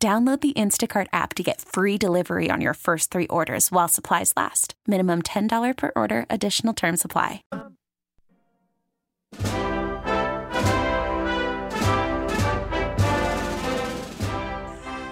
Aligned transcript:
Download 0.00 0.40
the 0.40 0.52
Instacart 0.52 1.08
app 1.12 1.34
to 1.34 1.42
get 1.42 1.60
free 1.60 1.98
delivery 1.98 2.50
on 2.52 2.60
your 2.60 2.74
first 2.74 3.10
three 3.10 3.26
orders 3.26 3.72
while 3.72 3.88
supplies 3.88 4.32
last. 4.36 4.74
Minimum 4.86 5.22
$10 5.22 5.76
per 5.76 5.90
order, 5.96 6.24
additional 6.30 6.72
term 6.72 6.96
supply. 6.96 7.42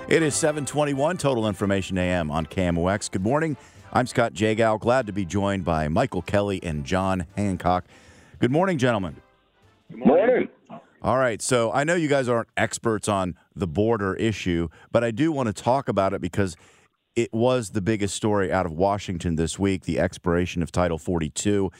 It 0.09 0.23
is 0.23 0.37
721 0.37 1.17
Total 1.17 1.49
Information 1.49 1.99
AM 1.99 2.31
on 2.31 2.47
KMOX. 2.47 3.11
Good 3.11 3.25
morning. 3.25 3.57
I'm 3.93 4.07
Scott 4.07 4.35
Jagow. 4.35 4.79
Glad 4.79 5.09
to 5.09 5.13
be 5.13 5.25
joined 5.25 5.65
by 5.65 5.89
Michael 5.89 6.23
Kelley 6.23 6.63
and 6.63 6.85
John 6.85 7.27
Hancock. 7.37 7.87
Good 8.39 8.53
morning, 8.53 8.79
gentlemen. 8.79 9.17
Good 9.91 10.07
morning. 10.07 10.49
All 11.07 11.19
right. 11.19 11.41
So 11.41 11.71
I 11.71 11.85
know 11.85 11.95
you 11.95 12.09
guys 12.09 12.29
aren't 12.29 12.49
experts 12.57 13.07
on 13.07 13.37
the 13.55 13.69
border 13.69 14.17
issue, 14.17 14.67
but 14.91 15.05
I 15.05 15.13
do 15.13 15.31
want 15.31 15.47
to 15.47 15.53
talk 15.53 15.89
about 15.89 16.13
it 16.13 16.21
because 16.21 16.57
it 17.15 17.33
was 17.33 17.71
the 17.71 17.81
biggest 17.81 18.17
story 18.17 18.53
out 18.53 18.67
of 18.67 18.73
Washington 18.73 19.37
this 19.37 19.57
week, 19.57 19.85
the 19.85 20.01
expiration 20.01 20.65
of 20.65 20.73
Title 20.73 20.99
42. 20.99 21.71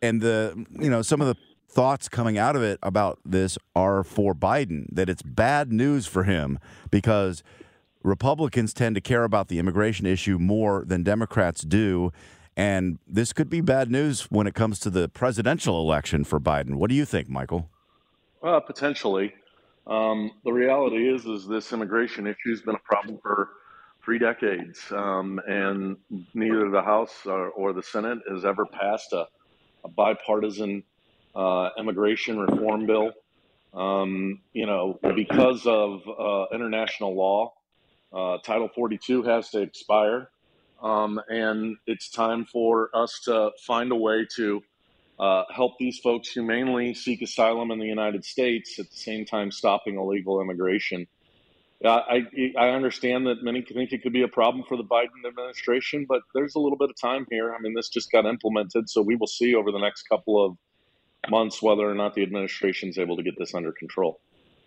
And 0.00 0.22
the, 0.22 0.64
you 0.70 0.88
know, 0.88 1.02
some 1.02 1.20
of 1.20 1.26
the 1.26 1.36
thoughts 1.68 2.08
coming 2.08 2.38
out 2.38 2.56
of 2.56 2.62
it 2.62 2.78
about 2.82 3.18
this 3.22 3.58
are 3.74 4.02
for 4.02 4.34
Biden 4.34 4.86
that 4.90 5.10
it's 5.10 5.20
bad 5.20 5.70
news 5.70 6.06
for 6.06 6.24
him 6.24 6.58
because 6.90 7.42
Republicans 8.02 8.72
tend 8.72 8.94
to 8.94 9.02
care 9.02 9.24
about 9.24 9.48
the 9.48 9.58
immigration 9.58 10.06
issue 10.06 10.38
more 10.38 10.86
than 10.86 11.02
Democrats 11.02 11.60
do. 11.60 12.12
And 12.56 12.98
this 13.06 13.34
could 13.34 13.50
be 13.50 13.60
bad 13.60 13.90
news 13.90 14.22
when 14.30 14.46
it 14.46 14.54
comes 14.54 14.80
to 14.80 14.88
the 14.88 15.06
presidential 15.06 15.82
election 15.82 16.24
for 16.24 16.40
Biden. 16.40 16.76
What 16.76 16.88
do 16.88 16.96
you 16.96 17.04
think, 17.04 17.28
Michael? 17.28 17.68
Uh, 18.46 18.60
potentially. 18.60 19.34
Um, 19.88 20.30
the 20.44 20.52
reality 20.52 21.12
is, 21.12 21.26
is 21.26 21.48
this 21.48 21.72
immigration 21.72 22.28
issue 22.28 22.50
has 22.50 22.60
been 22.60 22.76
a 22.76 22.84
problem 22.84 23.18
for 23.20 23.48
three 24.04 24.20
decades, 24.20 24.78
um, 24.92 25.40
and 25.48 25.96
neither 26.32 26.70
the 26.70 26.80
House 26.80 27.12
or, 27.26 27.48
or, 27.48 27.72
the 27.72 27.82
Senate 27.82 28.20
has 28.30 28.44
ever 28.44 28.64
passed 28.64 29.12
a, 29.12 29.26
a 29.84 29.88
bipartisan 29.88 30.84
uh, 31.34 31.70
immigration 31.76 32.38
reform 32.38 32.86
bill. 32.86 33.10
Um, 33.74 34.40
you 34.52 34.66
know, 34.66 35.00
because 35.16 35.66
of 35.66 36.02
uh, 36.08 36.46
international 36.54 37.16
law, 37.16 37.52
uh, 38.12 38.38
Title 38.44 38.70
42 38.72 39.24
has 39.24 39.50
to 39.50 39.60
expire, 39.60 40.30
um, 40.80 41.20
and 41.28 41.78
it's 41.88 42.10
time 42.10 42.44
for 42.44 42.90
us 42.94 43.22
to 43.24 43.50
find 43.66 43.90
a 43.90 43.96
way 43.96 44.24
to 44.36 44.62
uh, 45.18 45.44
help 45.50 45.78
these 45.78 45.98
folks 45.98 46.28
humanely 46.30 46.94
seek 46.94 47.22
asylum 47.22 47.70
in 47.70 47.78
the 47.78 47.86
United 47.86 48.24
States 48.24 48.78
at 48.78 48.90
the 48.90 48.96
same 48.96 49.24
time 49.24 49.50
stopping 49.50 49.98
illegal 49.98 50.40
immigration. 50.40 51.06
Uh, 51.84 51.88
I, 51.88 52.22
I 52.58 52.68
understand 52.70 53.26
that 53.26 53.42
many 53.42 53.62
think 53.62 53.92
it 53.92 54.02
could 54.02 54.12
be 54.12 54.22
a 54.22 54.28
problem 54.28 54.64
for 54.66 54.76
the 54.76 54.84
Biden 54.84 55.26
administration, 55.28 56.06
but 56.08 56.22
there's 56.34 56.54
a 56.54 56.58
little 56.58 56.78
bit 56.78 56.90
of 56.90 56.98
time 56.98 57.26
here. 57.30 57.54
I 57.54 57.60
mean, 57.60 57.74
this 57.74 57.88
just 57.88 58.10
got 58.10 58.24
implemented, 58.24 58.88
so 58.88 59.02
we 59.02 59.16
will 59.16 59.26
see 59.26 59.54
over 59.54 59.70
the 59.70 59.78
next 59.78 60.04
couple 60.04 60.42
of 60.42 60.56
months 61.30 61.60
whether 61.60 61.88
or 61.88 61.94
not 61.94 62.14
the 62.14 62.22
administration 62.22 62.88
is 62.88 62.98
able 62.98 63.16
to 63.16 63.22
get 63.22 63.34
this 63.38 63.54
under 63.54 63.72
control. 63.72 64.20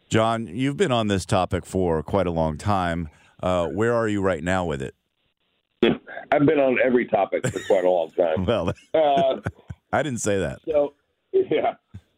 John, 0.09 0.47
you've 0.47 0.77
been 0.77 0.91
on 0.91 1.07
this 1.07 1.25
topic 1.25 1.65
for 1.65 2.01
quite 2.03 2.27
a 2.27 2.31
long 2.31 2.57
time. 2.57 3.09
Uh, 3.41 3.67
where 3.67 3.93
are 3.93 4.07
you 4.07 4.21
right 4.21 4.43
now 4.43 4.65
with 4.65 4.81
it? 4.81 4.95
I've 6.31 6.45
been 6.45 6.59
on 6.59 6.77
every 6.83 7.05
topic 7.05 7.47
for 7.47 7.59
quite 7.61 7.85
a 7.85 7.89
long 7.89 8.11
time. 8.11 8.45
well, 8.45 8.73
uh, 8.93 9.39
I 9.91 10.03
didn't 10.03 10.21
say 10.21 10.39
that. 10.39 10.59
So, 10.67 10.93
yeah. 11.31 11.73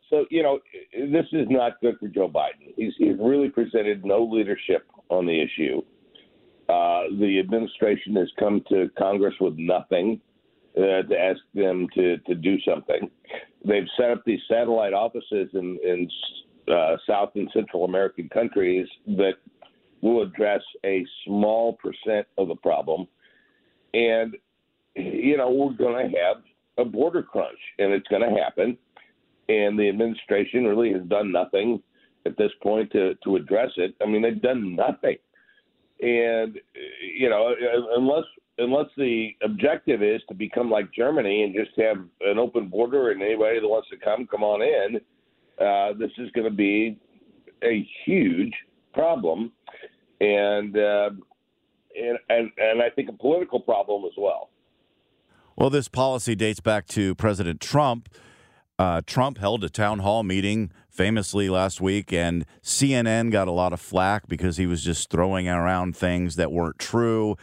So, 0.10 0.26
you 0.30 0.44
know, 0.44 0.60
this 0.94 1.26
is 1.32 1.48
not 1.50 1.80
good 1.82 1.98
for 2.00 2.10
Joe 2.10 2.28
Biden. 2.28 2.74
He's, 2.76 2.94
he's 2.98 3.16
really 3.20 3.50
presented 3.50 4.04
no 4.04 4.24
leadership 4.24 4.86
on 5.10 5.26
the 5.26 5.42
issue. 5.42 5.82
Uh, 6.68 7.04
the 7.20 7.40
administration 7.40 8.16
has 8.16 8.30
come 8.38 8.62
to 8.70 8.90
Congress 8.98 9.34
with 9.40 9.56
nothing 9.58 10.20
uh, 10.78 11.04
to 11.04 11.18
ask 11.18 11.40
them 11.54 11.88
to, 11.96 12.18
to 12.20 12.36
do 12.36 12.58
something. 12.62 13.10
They've 13.66 13.88
set 13.98 14.12
up 14.12 14.24
these 14.26 14.40
satellite 14.50 14.94
offices 14.94 15.50
in, 15.54 15.80
in 15.84 16.10
uh, 16.74 16.98
South 17.08 17.32
and 17.36 17.50
Central 17.54 17.86
American 17.86 18.30
countries 18.30 18.88
that 19.08 19.34
will 20.02 20.24
address 20.24 20.62
a 20.86 21.06
small 21.26 21.74
percent 21.74 22.28
of 22.38 22.48
the 22.48 22.56
problem. 22.56 23.08
And, 23.94 24.36
you 24.96 25.38
know, 25.38 25.52
we're 25.52 25.74
going 25.74 26.10
to 26.10 26.18
have 26.18 26.38
a 26.78 26.86
border 26.86 27.24
crunch, 27.24 27.60
and 27.80 27.92
it's 27.92 28.08
going 28.08 28.22
to 28.22 28.42
happen. 28.42 28.78
And 29.50 29.78
the 29.78 29.90
administration 29.90 30.66
really 30.66 30.94
has 30.94 31.04
done 31.04 31.32
nothing 31.32 31.82
at 32.26 32.38
this 32.38 32.52
point 32.62 32.92
to 32.92 33.16
to 33.24 33.36
address 33.36 33.72
it. 33.78 33.96
I 34.02 34.06
mean, 34.06 34.22
they've 34.22 34.42
done 34.42 34.76
nothing. 34.76 35.18
And 36.02 36.60
you 37.18 37.30
know, 37.30 37.54
unless 37.96 38.26
unless 38.58 38.88
the 38.98 39.30
objective 39.44 40.04
is 40.04 40.22
to 40.30 40.34
become 40.34 40.70
like 40.70 40.92
Germany 40.94 41.44
and 41.44 41.56
just 41.56 41.78
have 41.80 41.98
an 42.22 42.38
open 42.38 42.68
border 42.68 43.12
and 43.12 43.22
anybody 43.22 43.60
that 43.60 43.68
wants 43.68 43.90
to 43.90 43.98
come, 43.98 44.28
come 44.28 44.44
on 44.44 44.62
in, 44.62 45.02
uh, 45.64 45.94
this 45.98 46.12
is 46.18 46.32
going 46.32 46.50
to 46.50 46.56
be 46.56 46.98
a 47.64 47.88
huge 48.06 48.54
problem, 48.94 49.52
and, 50.20 50.78
uh, 50.78 51.10
and 51.96 52.18
and 52.30 52.52
and 52.58 52.82
I 52.82 52.90
think 52.90 53.10
a 53.10 53.14
political 53.14 53.60
problem 53.60 54.06
as 54.06 54.14
well. 54.18 54.51
Well, 55.62 55.70
this 55.70 55.90
policy 55.90 56.34
dates 56.34 56.60
back 56.60 56.88
to 56.88 57.14
President 57.14 57.62
Trump. 57.62 58.10
Uh, 58.80 59.02
Trump 59.06 59.38
held 59.38 59.64
a 59.64 59.70
town 59.70 60.00
hall 60.00 60.24
meeting 60.24 60.72
famously 60.90 61.50
last 61.50 61.80
week, 61.80 62.12
and 62.12 62.48
CNN 62.64 63.32
got 63.32 63.48
a 63.48 63.52
lot 63.52 63.72
of 63.72 63.80
flack 63.80 64.28
because 64.28 64.58
he 64.58 64.66
was 64.66 64.84
just 64.84 65.12
throwing 65.12 65.48
around 65.48 65.96
things 65.96 66.36
that 66.38 66.52
weren't 66.52 66.80
true, 66.80 67.36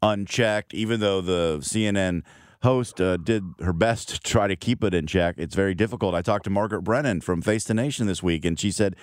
unchecked, 0.00 0.72
even 0.72 1.00
though 1.00 1.20
the 1.20 1.58
CNN 1.60 2.22
host 2.62 2.98
uh, 2.98 3.18
did 3.18 3.44
her 3.60 3.74
best 3.74 4.08
to 4.08 4.20
try 4.20 4.46
to 4.46 4.56
keep 4.56 4.82
it 4.82 4.94
in 4.94 5.06
check. 5.06 5.34
It's 5.36 5.54
very 5.54 5.74
difficult. 5.74 6.14
I 6.14 6.22
talked 6.22 6.44
to 6.44 6.50
Margaret 6.50 6.80
Brennan 6.80 7.20
from 7.20 7.42
Face 7.42 7.64
the 7.64 7.74
Nation 7.74 8.06
this 8.06 8.22
week, 8.22 8.46
and 8.46 8.58
she 8.58 8.70
said, 8.70 8.96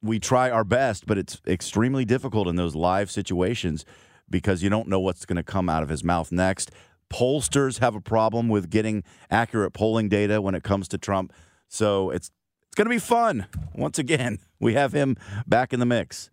We 0.00 0.20
try 0.20 0.48
our 0.48 0.62
best, 0.62 1.08
but 1.08 1.18
it's 1.18 1.40
extremely 1.44 2.04
difficult 2.04 2.46
in 2.46 2.54
those 2.54 2.76
live 2.76 3.10
situations 3.10 3.84
because 4.30 4.62
you 4.62 4.70
don't 4.70 4.86
know 4.86 5.00
what's 5.00 5.26
going 5.26 5.38
to 5.38 5.42
come 5.42 5.68
out 5.68 5.82
of 5.82 5.88
his 5.88 6.04
mouth 6.04 6.30
next 6.30 6.70
pollsters 7.12 7.80
have 7.80 7.94
a 7.94 8.00
problem 8.00 8.48
with 8.48 8.70
getting 8.70 9.02
accurate 9.30 9.72
polling 9.72 10.08
data 10.08 10.40
when 10.40 10.54
it 10.54 10.62
comes 10.62 10.88
to 10.88 10.98
Trump. 10.98 11.32
So 11.68 12.10
it's 12.10 12.30
it's 12.70 12.76
going 12.76 12.86
to 12.86 12.90
be 12.90 13.00
fun. 13.00 13.46
Once 13.74 13.98
again, 13.98 14.38
we 14.60 14.74
have 14.74 14.92
him 14.92 15.16
back 15.46 15.72
in 15.72 15.80
the 15.80 15.86
mix. 15.86 16.30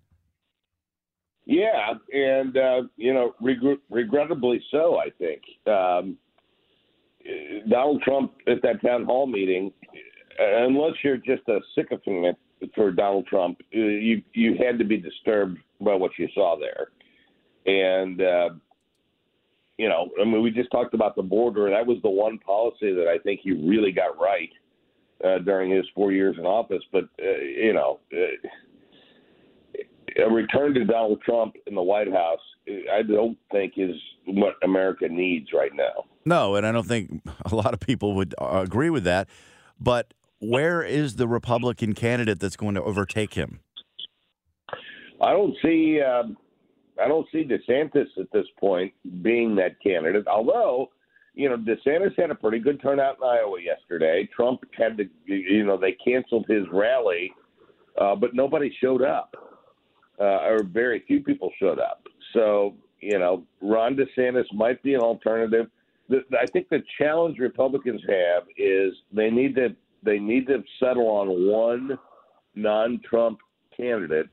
Yeah, 1.46 1.94
and 2.12 2.56
uh, 2.58 2.82
you 2.96 3.14
know, 3.14 3.34
reg- 3.42 3.80
regrettably 3.90 4.62
so. 4.70 4.98
I 4.98 5.10
think 5.18 5.42
um, 5.66 6.18
Donald 7.70 8.02
Trump 8.04 8.34
at 8.48 8.62
that 8.64 8.82
town 8.86 9.06
hall 9.06 9.26
meeting, 9.26 9.72
unless 10.38 10.94
you're 11.04 11.18
just 11.18 11.48
a 11.48 11.60
sycophant 11.74 12.38
for 12.76 12.92
Donald 12.92 13.28
Trump, 13.28 13.60
uh, 13.74 13.80
you 13.80 14.22
you 14.34 14.56
had 14.62 14.78
to 14.78 14.84
be 14.84 14.98
disturbed 14.98 15.58
by 15.80 15.96
what 15.96 16.12
you 16.20 16.28
saw 16.36 16.58
there, 16.60 16.90
and 17.66 18.22
uh, 18.22 18.50
you 19.77 19.89
know, 19.89 20.09
I 20.19 20.25
mean, 20.25 20.41
we 20.41 20.51
just 20.51 20.71
talked 20.71 20.94
about 20.94 21.15
the 21.15 21.24
border, 21.24 21.68
and 21.68 21.75
that 21.75 21.85
was 21.85 21.97
the 22.01 22.09
one 22.09 22.39
policy 22.39 22.94
that 22.94 23.07
I 23.07 23.19
think 23.19 23.41
he 23.44 23.51
really 23.51 23.91
got 23.91 24.19
right 24.19 24.50
uh, 25.24 25.39
during 25.39 25.71
his 25.71 25.85
four 25.94 26.12
years 26.12 26.35
in 26.38 26.45
office. 26.45 26.83
But 26.91 27.06
uh, 27.21 27.39
you 27.39 27.74
know, 27.74 28.00
uh, 28.13 28.38
a 30.25 30.29
return 30.31 30.74
to 30.74 30.85
Donald 30.85 31.21
Trump 31.21 31.56
in 31.68 31.75
the 31.75 31.81
White 31.81 32.12
House, 32.12 32.39
I 32.91 33.03
don't 33.03 33.38
think 33.51 33.74
is 33.77 33.95
what 34.25 34.56
America 34.63 35.07
needs 35.07 35.50
right 35.53 35.71
now. 35.74 36.06
No, 36.25 36.56
and 36.56 36.65
I 36.65 36.71
don't 36.71 36.88
think 36.88 37.21
a 37.45 37.56
lot 37.56 37.74
of 37.74 37.79
people 37.79 38.15
would 38.15 38.33
uh, 38.41 38.62
agree 38.63 38.89
with 38.89 39.03
that. 39.03 39.27
But 39.79 40.13
where 40.39 40.81
is 40.81 41.15
the 41.15 41.27
Republican 41.27 41.94
candidate 41.94 42.39
that's 42.39 42.56
going 42.56 42.75
to 42.75 42.83
overtake 42.83 43.35
him? 43.35 43.59
I 45.21 45.31
don't 45.31 45.56
see. 45.63 46.01
Uh, 46.01 46.24
I 47.04 47.08
don't 47.08 47.28
see 47.32 47.44
DeSantis 47.46 48.08
at 48.20 48.32
this 48.34 48.48
point 48.60 48.94
being 49.22 49.56
that 49.56 49.80
candidate. 49.82 50.28
Although, 50.28 50.90
you 51.36 51.50
know, 51.50 51.58
DeSantis 51.58 52.20
had 52.20 52.32
a 52.32 52.36
pretty 52.36 52.60
good 52.60 52.82
turnout 52.82 53.18
in 53.18 53.28
Iowa 53.28 53.62
yesterday. 53.62 54.28
Trump 54.36 54.62
had 54.78 54.98
to, 54.98 55.06
you 55.26 55.66
know, 55.66 55.78
they 55.78 55.94
canceled 55.94 56.46
his 56.50 56.66
rally, 56.72 57.34
uh, 58.00 58.16
but 58.16 58.34
nobody 58.34 58.76
showed 58.82 59.02
up. 59.04 59.36
uh, 60.20 60.24
or 60.48 60.64
very 60.64 61.04
few 61.08 61.22
people 61.22 61.52
showed 61.60 61.80
up. 61.80 62.04
So, 62.34 62.76
you 63.00 63.20
know, 63.20 63.44
Ron 63.62 63.96
DeSantis 63.96 64.52
might 64.54 64.82
be 64.84 64.94
an 64.94 65.02
alternative. 65.02 65.68
The, 66.10 66.22
I 66.40 66.46
think 66.48 66.70
the 66.70 66.84
challenge 66.98 67.38
Republicans 67.40 68.02
have 68.08 68.44
is 68.58 68.94
they 69.12 69.30
need 69.30 69.56
to 69.56 69.76
they 70.04 70.20
need 70.20 70.48
to 70.48 70.64
settle 70.80 71.08
on 71.08 71.28
one 71.52 71.98
non-Trump 72.56 73.40
candidate 73.76 74.30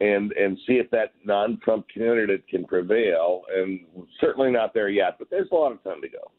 and 0.00 0.32
and 0.32 0.58
see 0.66 0.74
if 0.74 0.90
that 0.90 1.12
non-Trump 1.24 1.86
candidate 1.92 2.46
can 2.48 2.64
prevail. 2.64 3.42
And 3.54 3.80
certainly 4.20 4.50
not 4.50 4.74
there 4.74 4.88
yet, 4.88 5.16
but 5.18 5.28
there's 5.30 5.48
a 5.50 5.54
lot 5.54 5.72
of 5.72 5.82
time 5.82 6.00
to 6.02 6.08
go. 6.08 6.30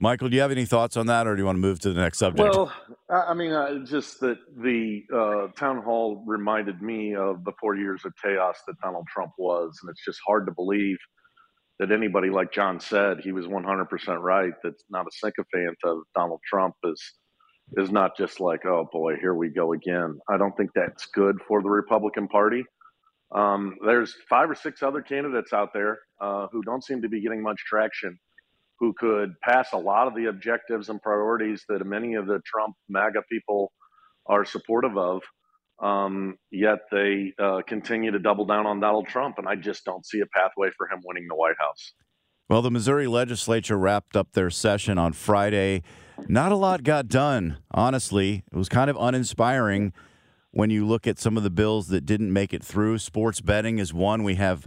Michael, 0.00 0.28
do 0.28 0.34
you 0.36 0.42
have 0.42 0.50
any 0.50 0.64
thoughts 0.64 0.96
on 0.96 1.06
that, 1.06 1.26
or 1.26 1.34
do 1.34 1.40
you 1.40 1.46
want 1.46 1.56
to 1.56 1.60
move 1.60 1.78
to 1.80 1.92
the 1.92 2.00
next 2.00 2.18
subject? 2.18 2.54
Well, 2.54 2.72
I 3.08 3.32
mean, 3.32 3.52
uh, 3.52 3.84
just 3.84 4.20
that 4.20 4.38
the 4.56 5.04
uh, 5.14 5.52
town 5.58 5.82
hall 5.82 6.22
reminded 6.26 6.82
me 6.82 7.14
of 7.14 7.44
the 7.44 7.52
four 7.60 7.76
years 7.76 8.02
of 8.04 8.12
chaos 8.22 8.58
that 8.66 8.74
Donald 8.82 9.06
Trump 9.06 9.32
was, 9.38 9.78
and 9.82 9.90
it's 9.90 10.04
just 10.04 10.18
hard 10.26 10.46
to 10.46 10.52
believe 10.52 10.98
that 11.78 11.90
anybody, 11.90 12.28
like 12.28 12.52
John 12.52 12.80
said, 12.80 13.20
he 13.20 13.32
was 13.32 13.46
100% 13.46 14.20
right. 14.20 14.52
That's 14.62 14.84
not 14.90 15.06
a 15.06 15.10
sycophant 15.12 15.78
of 15.84 15.98
Donald 16.14 16.40
Trump 16.48 16.74
is 16.84 17.00
is 17.78 17.90
not 17.90 18.16
just 18.16 18.40
like, 18.40 18.66
oh 18.66 18.86
boy, 18.92 19.16
here 19.16 19.34
we 19.34 19.48
go 19.48 19.72
again. 19.72 20.18
I 20.28 20.36
don't 20.36 20.54
think 20.54 20.70
that's 20.74 21.06
good 21.06 21.38
for 21.48 21.62
the 21.62 21.70
Republican 21.70 22.28
Party. 22.28 22.62
Um, 23.34 23.76
there's 23.84 24.14
five 24.28 24.48
or 24.48 24.54
six 24.54 24.82
other 24.82 25.02
candidates 25.02 25.52
out 25.52 25.70
there 25.74 25.98
uh, 26.20 26.46
who 26.52 26.62
don't 26.62 26.84
seem 26.84 27.02
to 27.02 27.08
be 27.08 27.20
getting 27.20 27.42
much 27.42 27.58
traction 27.68 28.18
who 28.78 28.92
could 28.98 29.34
pass 29.40 29.72
a 29.72 29.78
lot 29.78 30.06
of 30.06 30.14
the 30.14 30.26
objectives 30.26 30.88
and 30.88 31.00
priorities 31.00 31.64
that 31.68 31.84
many 31.84 32.14
of 32.14 32.26
the 32.26 32.40
Trump 32.44 32.74
MAGA 32.88 33.22
people 33.30 33.72
are 34.26 34.44
supportive 34.44 34.96
of. 34.96 35.22
Um, 35.82 36.36
yet 36.50 36.80
they 36.90 37.32
uh, 37.38 37.62
continue 37.66 38.10
to 38.12 38.18
double 38.18 38.46
down 38.46 38.66
on 38.66 38.80
Donald 38.80 39.08
Trump, 39.08 39.38
and 39.38 39.48
I 39.48 39.56
just 39.56 39.84
don't 39.84 40.06
see 40.06 40.20
a 40.20 40.26
pathway 40.26 40.70
for 40.76 40.86
him 40.86 41.00
winning 41.04 41.26
the 41.28 41.34
White 41.34 41.56
House. 41.58 41.92
Well, 42.48 42.62
the 42.62 42.70
Missouri 42.70 43.06
legislature 43.06 43.76
wrapped 43.76 44.16
up 44.16 44.32
their 44.32 44.50
session 44.50 44.98
on 44.98 45.14
Friday. 45.14 45.82
Not 46.28 46.52
a 46.52 46.56
lot 46.56 46.84
got 46.84 47.08
done, 47.08 47.58
honestly. 47.72 48.44
It 48.52 48.56
was 48.56 48.68
kind 48.68 48.88
of 48.88 48.96
uninspiring 49.00 49.92
when 50.54 50.70
you 50.70 50.86
look 50.86 51.08
at 51.08 51.18
some 51.18 51.36
of 51.36 51.42
the 51.42 51.50
bills 51.50 51.88
that 51.88 52.06
didn't 52.06 52.32
make 52.32 52.54
it 52.54 52.62
through. 52.64 52.98
Sports 52.98 53.40
betting 53.40 53.80
is 53.80 53.92
one. 53.92 54.22
We 54.22 54.36
have 54.36 54.64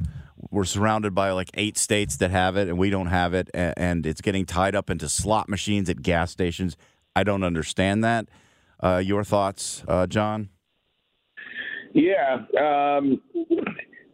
we're 0.51 0.65
surrounded 0.65 1.15
by 1.15 1.31
like 1.31 1.49
eight 1.53 1.77
states 1.77 2.17
that 2.17 2.29
have 2.29 2.57
it 2.57 2.67
and 2.67 2.77
we 2.77 2.89
don't 2.89 3.07
have 3.07 3.33
it 3.33 3.49
and 3.53 4.05
it's 4.05 4.21
getting 4.21 4.45
tied 4.45 4.75
up 4.75 4.89
into 4.89 5.09
slot 5.09 5.49
machines 5.49 5.89
at 5.89 6.01
gas 6.01 6.31
stations 6.31 6.77
i 7.15 7.23
don't 7.23 7.43
understand 7.43 8.03
that 8.03 8.29
uh, 8.81 9.01
your 9.03 9.23
thoughts 9.23 9.83
uh, 9.87 10.05
john 10.05 10.47
yeah 11.93 12.35
um, 12.61 13.19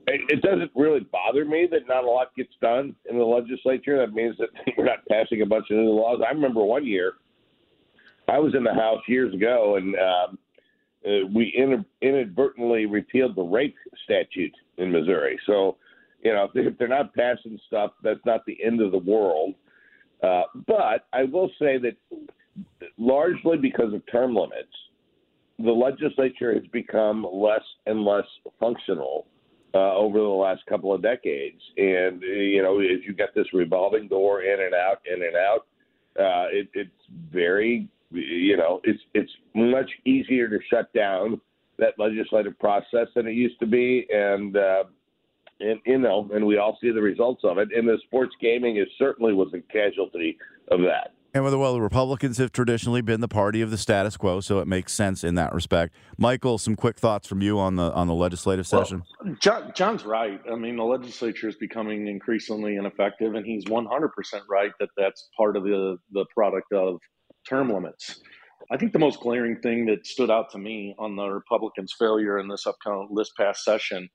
it 0.07 0.41
doesn't 0.41 0.71
really 0.75 1.01
bother 1.11 1.43
me 1.43 1.67
that 1.69 1.81
not 1.89 2.05
a 2.05 2.09
lot 2.09 2.33
gets 2.37 2.53
done 2.61 2.95
in 3.09 3.17
the 3.17 3.23
legislature 3.23 3.97
that 3.97 4.13
means 4.13 4.35
that 4.37 4.47
we're 4.77 4.85
not 4.85 5.05
passing 5.11 5.41
a 5.41 5.45
bunch 5.45 5.65
of 5.69 5.77
new 5.77 5.91
laws 5.91 6.21
i 6.25 6.31
remember 6.31 6.63
one 6.63 6.85
year 6.85 7.15
i 8.29 8.39
was 8.39 8.55
in 8.55 8.63
the 8.63 8.73
house 8.73 9.01
years 9.09 9.33
ago 9.33 9.75
and 9.75 9.93
um, 9.97 10.37
uh, 11.05 11.25
we 11.33 11.53
inadvertently 12.01 12.85
repealed 12.85 13.35
the 13.35 13.41
rape 13.41 13.75
statute 14.03 14.53
in 14.77 14.91
missouri 14.91 15.37
so 15.45 15.77
you 16.23 16.31
know, 16.31 16.49
if 16.55 16.77
they're 16.77 16.87
not 16.87 17.13
passing 17.13 17.59
stuff, 17.67 17.91
that's 18.01 18.25
not 18.25 18.45
the 18.45 18.57
end 18.63 18.81
of 18.81 18.91
the 18.91 18.97
world. 18.97 19.55
Uh, 20.23 20.43
but 20.65 21.05
I 21.11 21.23
will 21.23 21.49
say 21.59 21.77
that 21.79 21.97
largely 22.97 23.57
because 23.57 23.93
of 23.93 24.01
term 24.09 24.33
limits, 24.33 24.71
the 25.59 25.71
legislature 25.71 26.53
has 26.53 26.63
become 26.71 27.27
less 27.31 27.61
and 27.85 28.05
less 28.05 28.25
functional 28.59 29.27
uh, 29.73 29.95
over 29.95 30.17
the 30.17 30.23
last 30.23 30.65
couple 30.67 30.93
of 30.93 31.01
decades. 31.01 31.61
And, 31.77 32.21
you 32.21 32.63
know, 32.63 32.79
as 32.79 33.03
you 33.05 33.13
get 33.13 33.35
this 33.35 33.47
revolving 33.53 34.07
door 34.07 34.43
in 34.43 34.61
and 34.61 34.73
out, 34.73 35.01
in 35.05 35.23
and 35.23 35.35
out, 35.35 35.67
uh, 36.17 36.47
it, 36.51 36.69
it's 36.73 36.91
very, 37.31 37.89
you 38.13 38.57
know, 38.57 38.79
it's 38.83 39.01
it's 39.13 39.31
much 39.53 39.89
easier 40.05 40.47
to 40.47 40.59
shut 40.69 40.93
down 40.93 41.41
that 41.79 41.93
legislative 41.97 42.57
process 42.59 43.07
than 43.15 43.27
it 43.27 43.33
used 43.33 43.59
to 43.59 43.65
be. 43.65 44.05
And, 44.13 44.55
uh, 44.55 44.83
and 45.59 45.79
you 45.85 45.97
know, 45.97 46.29
and 46.33 46.45
we 46.45 46.57
all 46.57 46.77
see 46.81 46.91
the 46.91 47.01
results 47.01 47.41
of 47.43 47.57
it. 47.57 47.69
And 47.75 47.87
the 47.87 47.97
sports 48.05 48.35
gaming 48.41 48.77
is 48.77 48.87
certainly 48.97 49.33
was 49.33 49.53
a 49.53 49.61
casualty 49.71 50.37
of 50.71 50.81
that. 50.81 51.13
And 51.35 51.43
well, 51.43 51.73
the 51.73 51.81
Republicans 51.81 52.37
have 52.37 52.51
traditionally 52.51 53.01
been 53.01 53.19
the 53.19 53.27
party 53.27 53.61
of 53.61 53.71
the 53.71 53.77
status 53.77 54.17
quo, 54.17 54.39
so 54.39 54.59
it 54.59 54.67
makes 54.67 54.93
sense 54.93 55.23
in 55.23 55.33
that 55.33 55.51
respect. 55.51 55.95
Michael, 56.15 56.59
some 56.59 56.75
quick 56.75 56.99
thoughts 56.99 57.27
from 57.27 57.41
you 57.41 57.57
on 57.57 57.75
the 57.75 57.91
on 57.93 58.05
the 58.05 58.13
legislative 58.13 58.67
session. 58.67 59.01
Well, 59.23 59.35
John, 59.39 59.71
John's 59.73 60.05
right. 60.05 60.39
I 60.51 60.55
mean, 60.55 60.75
the 60.75 60.83
legislature 60.83 61.47
is 61.47 61.55
becoming 61.55 62.07
increasingly 62.07 62.75
ineffective, 62.75 63.33
and 63.33 63.43
he's 63.43 63.65
100% 63.65 63.87
right 64.47 64.71
that 64.79 64.89
that's 64.95 65.29
part 65.35 65.57
of 65.57 65.63
the 65.63 65.97
the 66.11 66.25
product 66.35 66.71
of 66.71 66.99
term 67.47 67.71
limits. 67.71 68.21
I 68.71 68.77
think 68.77 68.93
the 68.93 68.99
most 68.99 69.19
glaring 69.19 69.59
thing 69.61 69.85
that 69.87 70.07
stood 70.07 70.31
out 70.31 70.49
to 70.51 70.57
me 70.57 70.95
on 70.97 71.15
the 71.15 71.27
Republicans' 71.27 71.93
failure 71.97 72.39
in 72.39 72.47
this 72.47 72.65
upcoming 72.65 73.09
this 73.15 73.31
past 73.37 73.63
session 73.63 74.09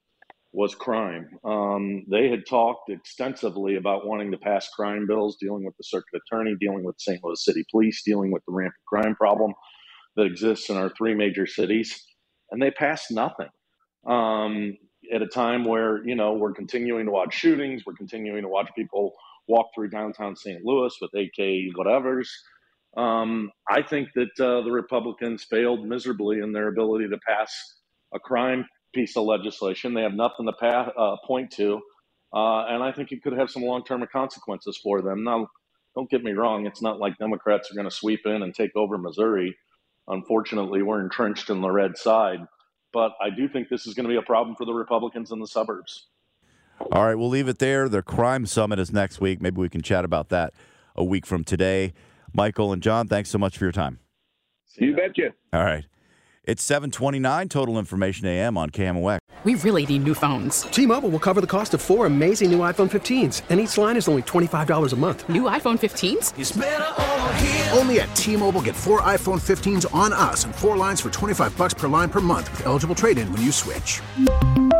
was 0.51 0.73
crime. 0.73 1.29
Um, 1.43 2.05
they 2.09 2.29
had 2.29 2.45
talked 2.49 2.89
extensively 2.89 3.75
about 3.75 4.07
wanting 4.07 4.31
to 4.31 4.37
pass 4.37 4.67
crime 4.69 5.05
bills, 5.07 5.37
dealing 5.39 5.63
with 5.63 5.77
the 5.77 5.83
circuit 5.83 6.21
attorney, 6.25 6.55
dealing 6.59 6.83
with 6.83 6.95
St. 6.99 7.23
Louis 7.23 7.43
City 7.43 7.63
Police, 7.69 8.01
dealing 8.03 8.31
with 8.31 8.43
the 8.47 8.53
rampant 8.53 8.73
crime 8.87 9.15
problem 9.15 9.53
that 10.15 10.25
exists 10.25 10.69
in 10.69 10.77
our 10.77 10.91
three 10.97 11.13
major 11.13 11.45
cities, 11.45 12.03
and 12.51 12.61
they 12.61 12.71
passed 12.71 13.11
nothing. 13.11 13.49
Um, 14.07 14.75
at 15.13 15.21
a 15.21 15.27
time 15.27 15.65
where 15.65 16.05
you 16.05 16.15
know 16.15 16.33
we're 16.33 16.53
continuing 16.53 17.05
to 17.05 17.11
watch 17.11 17.35
shootings, 17.35 17.83
we're 17.85 17.93
continuing 17.93 18.41
to 18.41 18.49
watch 18.49 18.69
people 18.75 19.13
walk 19.47 19.67
through 19.75 19.89
downtown 19.89 20.35
St. 20.35 20.63
Louis 20.63 20.93
with 21.01 21.11
AK 21.13 21.75
whatevers. 21.77 22.27
Um, 22.99 23.51
I 23.69 23.81
think 23.81 24.09
that 24.15 24.37
uh, 24.39 24.61
the 24.61 24.71
Republicans 24.71 25.45
failed 25.45 25.87
miserably 25.87 26.39
in 26.39 26.51
their 26.51 26.67
ability 26.67 27.07
to 27.07 27.17
pass 27.25 27.77
a 28.13 28.19
crime 28.19 28.65
piece 28.93 29.15
of 29.15 29.23
legislation. 29.23 29.93
They 29.93 30.01
have 30.01 30.13
nothing 30.13 30.45
to 30.45 30.65
uh, 30.65 31.15
point 31.25 31.49
to, 31.51 31.79
uh, 32.35 32.65
and 32.65 32.83
I 32.83 32.91
think 32.91 33.13
it 33.13 33.23
could 33.23 33.37
have 33.37 33.49
some 33.49 33.63
long 33.63 33.85
term 33.85 34.05
consequences 34.11 34.77
for 34.83 35.01
them. 35.01 35.23
Now, 35.23 35.47
don't 35.95 36.09
get 36.09 36.25
me 36.25 36.33
wrong; 36.33 36.65
it's 36.65 36.81
not 36.81 36.99
like 36.99 37.17
Democrats 37.17 37.71
are 37.71 37.75
going 37.75 37.89
to 37.89 37.95
sweep 37.95 38.25
in 38.25 38.43
and 38.43 38.53
take 38.53 38.75
over 38.75 38.97
Missouri. 38.97 39.55
Unfortunately, 40.09 40.81
we're 40.81 41.01
entrenched 41.01 41.49
in 41.49 41.61
the 41.61 41.71
red 41.71 41.97
side, 41.97 42.39
but 42.91 43.13
I 43.21 43.29
do 43.29 43.47
think 43.47 43.69
this 43.69 43.87
is 43.87 43.93
going 43.93 44.09
to 44.09 44.09
be 44.09 44.17
a 44.17 44.23
problem 44.23 44.57
for 44.57 44.65
the 44.65 44.73
Republicans 44.73 45.31
in 45.31 45.39
the 45.39 45.47
suburbs. 45.47 46.07
All 46.91 47.05
right, 47.05 47.15
we'll 47.15 47.29
leave 47.29 47.47
it 47.47 47.59
there. 47.59 47.87
The 47.87 48.01
crime 48.01 48.45
summit 48.45 48.77
is 48.77 48.91
next 48.91 49.21
week. 49.21 49.41
Maybe 49.41 49.61
we 49.61 49.69
can 49.69 49.81
chat 49.81 50.03
about 50.03 50.27
that 50.29 50.53
a 50.97 51.03
week 51.03 51.25
from 51.25 51.45
today. 51.45 51.93
Michael 52.33 52.73
and 52.73 52.81
John, 52.81 53.07
thanks 53.07 53.29
so 53.29 53.37
much 53.37 53.57
for 53.57 53.65
your 53.65 53.71
time. 53.71 53.99
You 54.75 54.95
betcha. 54.95 55.33
All 55.51 55.63
right. 55.63 55.85
It's 56.45 56.63
729 56.63 57.49
total 57.49 57.77
information 57.77 58.25
AM 58.27 58.57
on 58.57 58.69
KMOX. 58.71 59.19
We 59.43 59.55
really 59.55 59.85
need 59.85 60.03
new 60.03 60.13
phones. 60.15 60.63
T-Mobile 60.63 61.09
will 61.09 61.19
cover 61.19 61.41
the 61.41 61.47
cost 61.47 61.73
of 61.73 61.81
four 61.81 62.05
amazing 62.05 62.51
new 62.51 62.59
iPhone 62.59 62.89
15s, 62.89 63.43
and 63.49 63.59
each 63.59 63.77
line 63.77 63.95
is 63.95 64.07
only 64.07 64.23
$25 64.23 64.91
a 64.91 64.95
month. 64.95 65.29
New 65.29 65.43
iPhone 65.43 65.77
15s? 65.79 67.77
Only 67.77 67.99
at 68.01 68.13
T-Mobile 68.15 68.61
get 68.61 68.75
four 68.75 69.01
iPhone 69.01 69.39
15s 69.39 69.93
on 69.93 70.11
us 70.11 70.43
and 70.43 70.53
four 70.53 70.75
lines 70.75 70.99
for 70.99 71.09
25 71.09 71.57
bucks 71.57 71.73
per 71.73 71.87
line 71.87 72.09
per 72.09 72.19
month 72.19 72.51
with 72.51 72.65
eligible 72.65 72.95
trade-in 72.95 73.31
when 73.31 73.41
you 73.41 73.51
switch. 73.51 74.01